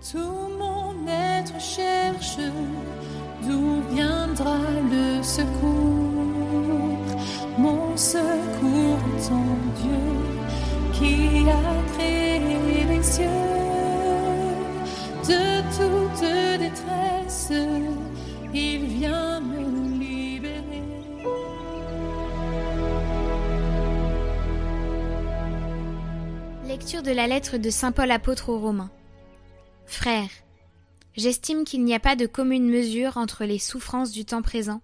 [0.00, 2.38] Tout mon être cherche
[3.42, 4.58] d'où viendra
[4.90, 6.16] le secours.
[7.58, 10.00] Mon secours en Dieu
[10.94, 13.26] qui a créé les cieux.
[15.28, 17.52] De toute détresse,
[18.54, 20.82] il vient me libérer.
[26.66, 28.90] Lecture de la lettre de Saint Paul apôtre aux Romains.
[29.90, 30.30] Frères,
[31.16, 34.82] j'estime qu'il n'y a pas de commune mesure entre les souffrances du temps présent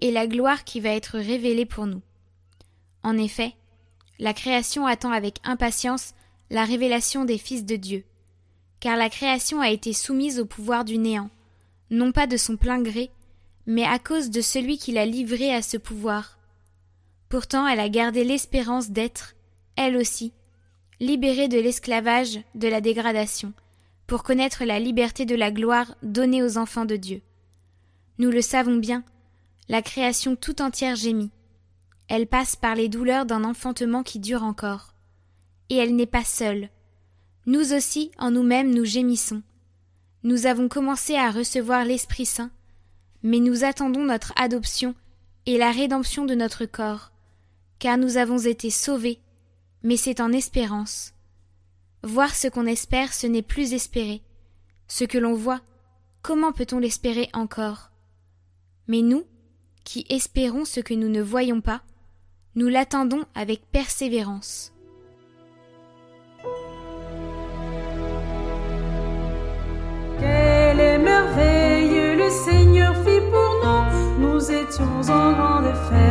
[0.00, 2.00] et la gloire qui va être révélée pour nous.
[3.02, 3.54] En effet,
[4.18, 6.14] la création attend avec impatience
[6.48, 8.02] la révélation des fils de Dieu,
[8.80, 11.28] car la création a été soumise au pouvoir du néant,
[11.90, 13.10] non pas de son plein gré,
[13.66, 16.38] mais à cause de celui qui l'a livrée à ce pouvoir.
[17.28, 19.34] Pourtant elle a gardé l'espérance d'être,
[19.76, 20.32] elle aussi,
[20.98, 23.52] libérée de l'esclavage, de la dégradation,
[24.10, 27.22] pour connaître la liberté de la gloire donnée aux enfants de Dieu.
[28.18, 29.04] Nous le savons bien,
[29.68, 31.30] la création tout entière gémit.
[32.08, 34.94] Elle passe par les douleurs d'un enfantement qui dure encore.
[35.68, 36.70] Et elle n'est pas seule.
[37.46, 39.42] Nous aussi, en nous-mêmes, nous gémissons.
[40.24, 42.50] Nous avons commencé à recevoir l'Esprit Saint,
[43.22, 44.96] mais nous attendons notre adoption
[45.46, 47.12] et la rédemption de notre corps,
[47.78, 49.20] car nous avons été sauvés,
[49.84, 51.14] mais c'est en espérance.
[52.02, 54.22] Voir ce qu'on espère, ce n'est plus espérer.
[54.88, 55.60] Ce que l'on voit,
[56.22, 57.90] comment peut-on l'espérer encore?
[58.88, 59.24] Mais nous,
[59.84, 61.82] qui espérons ce que nous ne voyons pas,
[62.54, 64.72] nous l'attendons avec persévérance.
[70.18, 76.09] Quelle est merveille le Seigneur fit pour nous, nous étions en grande fête.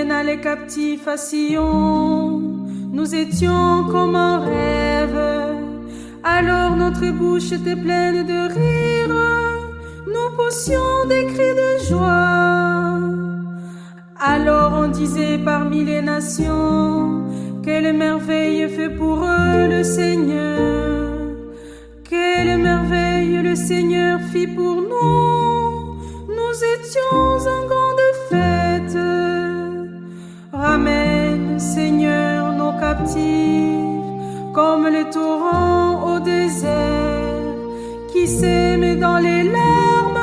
[0.00, 2.40] Ramena les captifs à Sion,
[2.90, 5.20] nous étions comme un rêve.
[6.24, 9.14] Alors notre bouche était pleine de rire,
[10.06, 12.98] nous poussions des cris de joie.
[14.18, 17.24] Alors on disait parmi les nations,
[17.62, 21.10] quelle merveille fait pour eux le Seigneur.
[22.08, 24.99] Quelle merveille le Seigneur fit pour nous.
[39.00, 40.18] Dans les larmes,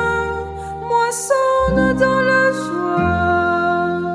[0.89, 4.07] moissonnent dans la joie.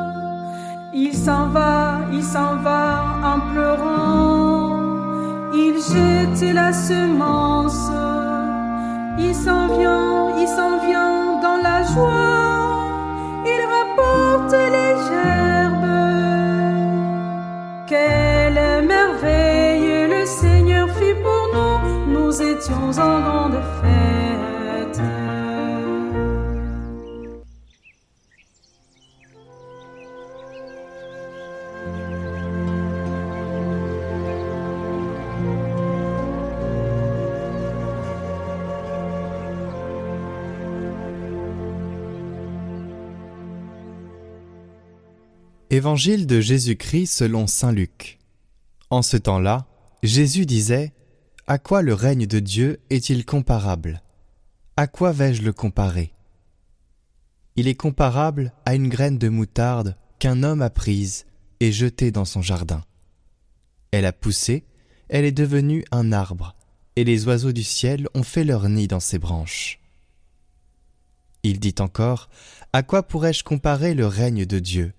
[0.93, 2.85] Il s'en va, il s'en va
[3.33, 4.83] en pleurant.
[5.55, 7.91] Il jette la semence.
[9.19, 12.81] Il s'en vient, il s'en vient dans la joie.
[13.53, 15.93] Il rapporte les gerbes.
[17.87, 21.77] Quelle merveille le Seigneur fit pour nous.
[22.15, 23.82] Nous étions en grande fête.
[45.73, 48.19] Évangile de Jésus-Christ selon Saint Luc.
[48.91, 49.67] En ce temps-là,
[50.03, 50.93] Jésus disait
[51.47, 54.03] À quoi le règne de Dieu est-il comparable?
[54.77, 56.13] À quoi vais-je le comparer?
[57.57, 61.25] Il est comparable à une graine de moutarde qu'un homme a prise
[61.61, 62.85] et jetée dans son jardin.
[63.93, 64.67] Elle a poussé,
[65.09, 66.55] elle est devenue un arbre,
[66.97, 69.81] et les oiseaux du ciel ont fait leur nid dans ses branches.
[71.45, 72.29] Il dit encore
[72.75, 74.93] À quoi pourrais-je comparer le règne de Dieu?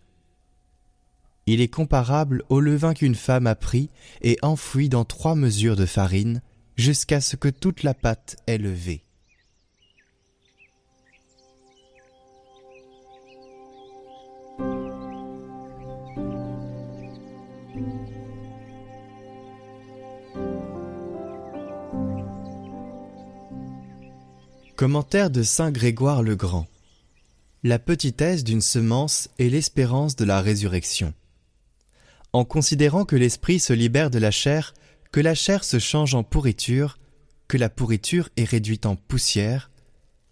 [1.45, 3.89] Il est comparable au levain qu'une femme a pris
[4.21, 6.41] et enfoui dans trois mesures de farine
[6.75, 9.03] jusqu'à ce que toute la pâte est levée.
[24.75, 26.67] Commentaire de Saint Grégoire le Grand.
[27.63, 31.13] La petitesse d'une semence est l'espérance de la résurrection
[32.33, 34.73] en considérant que l'esprit se libère de la chair,
[35.11, 36.97] que la chair se change en pourriture,
[37.47, 39.69] que la pourriture est réduite en poussière,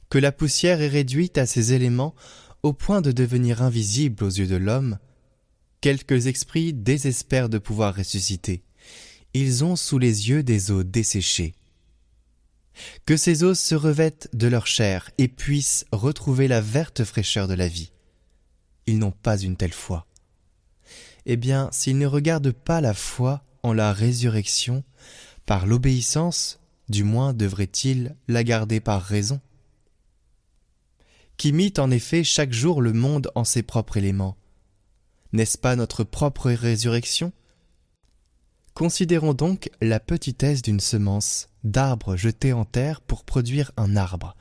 [0.09, 2.15] que la poussière est réduite à ses éléments
[2.63, 4.98] au point de devenir invisible aux yeux de l'homme,
[5.80, 8.63] quelques esprits désespèrent de pouvoir ressusciter.
[9.33, 11.53] Ils ont sous les yeux des os desséchés.
[13.06, 17.53] Que ces os se revêtent de leur chair et puissent retrouver la verte fraîcheur de
[17.53, 17.92] la vie.
[18.88, 20.07] Ils n'ont pas une telle foi
[21.26, 24.84] eh bien, s'il ne regarde pas la foi en la résurrection,
[25.46, 26.60] par l'obéissance,
[26.90, 29.40] du moins devrait-il la garder par raison.
[31.38, 34.38] Qui mit en effet chaque jour le monde en ses propres éléments.
[35.34, 37.32] N'est-ce pas notre propre résurrection?
[38.74, 44.36] Considérons donc la petitesse d'une semence d'arbre jeté en terre pour produire un arbre,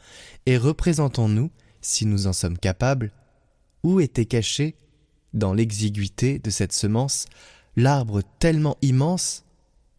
[0.46, 1.50] et représentons-nous,
[1.80, 3.12] si nous en sommes capables,
[3.82, 4.76] où était caché,
[5.34, 7.26] dans l'exiguïté de cette semence,
[7.76, 9.44] l'arbre tellement immense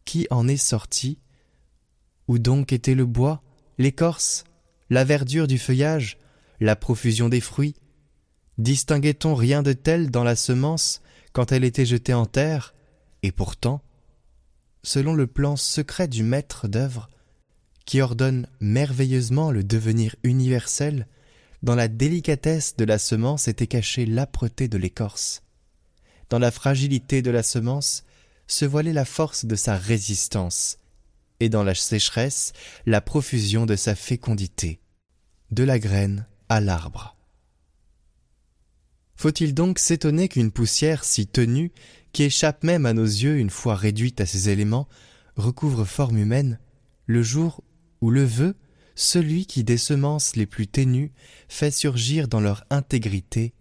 [0.06, 1.18] qui en est sorti.
[2.28, 3.42] Où donc était le bois,
[3.78, 4.44] l'écorce,
[4.90, 6.18] la verdure du feuillage,
[6.60, 7.76] la profusion des fruits?
[8.58, 11.02] Distinguait-on rien de tel dans la semence
[11.34, 12.74] quand elle était jetée en terre?
[13.24, 13.82] Et pourtant,
[14.84, 17.10] selon le plan secret du maître d'œuvre,
[17.86, 21.08] qui ordonne merveilleusement le devenir universel,
[21.62, 25.44] dans la délicatesse de la semence était cachée l'âpreté de l'écorce.
[26.30, 28.04] Dans la fragilité de la semence
[28.48, 30.78] se voilait la force de sa résistance,
[31.40, 32.54] et dans la sécheresse
[32.86, 34.80] la profusion de sa fécondité,
[35.52, 37.18] de la graine à l'arbre.
[39.16, 41.72] Faut-il donc s'étonner qu'une poussière si tenue,
[42.12, 44.88] qui échappe même à nos yeux une fois réduite à ses éléments,
[45.36, 46.60] recouvre forme humaine,
[47.06, 47.64] le jour
[48.02, 48.56] où le veut
[48.96, 51.12] celui qui des semences les plus ténues
[51.48, 53.54] fait surgir dans leur intégrité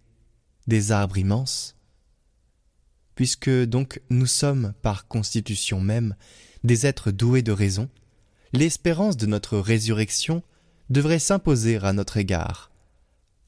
[0.66, 1.76] des arbres immenses
[3.14, 6.16] Puisque donc nous sommes par constitution même
[6.64, 7.90] des êtres doués de raison,
[8.52, 10.42] l'espérance de notre résurrection
[10.88, 12.70] devrait s'imposer à notre égard,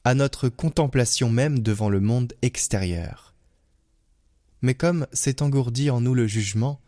[0.03, 3.33] à notre contemplation même devant le monde extérieur.
[4.61, 6.79] Mais comme s'est engourdi en nous le jugement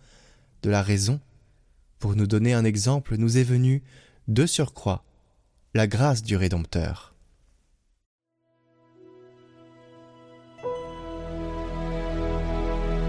[0.61, 1.19] de la raison,
[1.99, 3.83] pour nous donner un exemple, nous est venu
[4.27, 5.03] de surcroît,
[5.73, 7.13] la grâce du Rédempteur.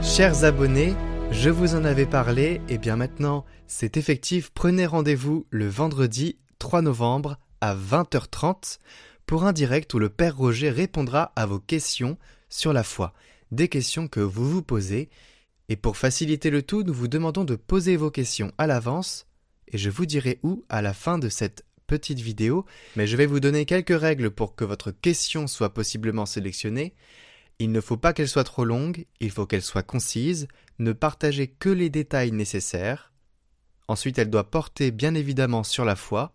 [0.03, 0.95] Chers abonnés,
[1.31, 6.83] je vous en avais parlé, et bien maintenant c'est effectif, prenez rendez-vous le vendredi 3
[6.83, 8.79] novembre à 20h30
[9.25, 12.19] pour un direct où le Père Roger répondra à vos questions
[12.49, 13.15] sur la foi,
[13.51, 15.09] des questions que vous vous posez,
[15.69, 19.26] et pour faciliter le tout, nous vous demandons de poser vos questions à l'avance
[19.69, 22.67] et je vous dirai où à la fin de cette petite vidéo,
[22.97, 26.95] mais je vais vous donner quelques règles pour que votre question soit possiblement sélectionnée.
[27.59, 30.49] Il ne faut pas qu'elle soit trop longue, il faut qu'elle soit concise,
[30.79, 33.13] ne partagez que les détails nécessaires.
[33.89, 36.35] Ensuite, elle doit porter bien évidemment sur la foi,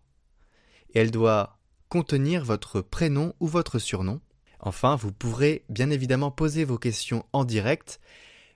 [0.93, 4.21] et elle doit contenir votre prénom ou votre surnom.
[4.59, 7.99] Enfin, vous pourrez bien évidemment poser vos questions en direct,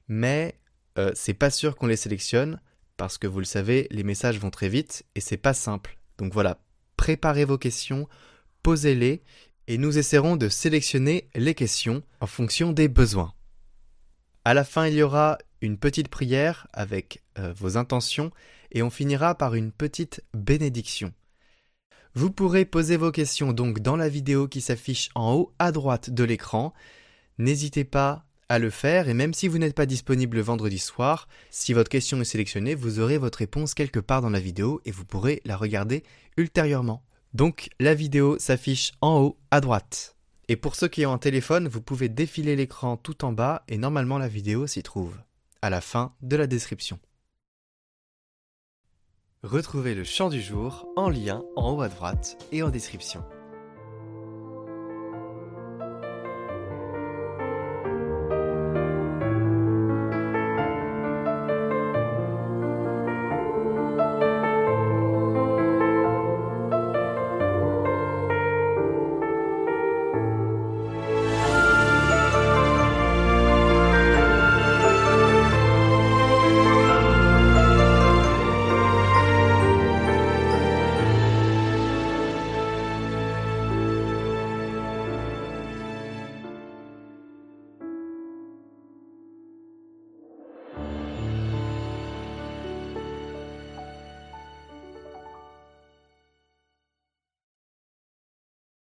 [0.08, 0.56] mais
[0.98, 2.62] euh, c'est pas sûr qu'on les sélectionne
[2.98, 5.98] parce que vous le savez, les messages vont très vite et c'est pas simple.
[6.18, 6.60] Donc voilà,
[6.98, 8.08] préparez vos questions,
[8.64, 9.22] posez-les
[9.68, 13.34] et nous essaierons de sélectionner les questions en fonction des besoins.
[14.44, 18.32] À la fin, il y aura une petite prière avec euh, vos intentions
[18.72, 21.14] et on finira par une petite bénédiction.
[22.14, 26.12] Vous pourrez poser vos questions donc dans la vidéo qui s'affiche en haut à droite
[26.12, 26.74] de l'écran.
[27.38, 31.28] N'hésitez pas à le faire et même si vous n'êtes pas disponible le vendredi soir,
[31.50, 34.92] si votre question est sélectionnée, vous aurez votre réponse quelque part dans la vidéo et
[34.92, 36.04] vous pourrez la regarder
[36.38, 37.04] ultérieurement.
[37.34, 40.16] Donc la vidéo s'affiche en haut à droite.
[40.48, 43.78] Et pour ceux qui ont un téléphone, vous pouvez défiler l'écran tout en bas et
[43.78, 45.18] normalement la vidéo s'y trouve,
[45.62, 47.00] à la fin de la description.
[49.44, 53.24] Retrouvez le chant du jour en lien en haut à droite et en description.